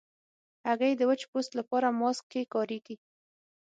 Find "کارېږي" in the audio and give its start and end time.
2.53-2.95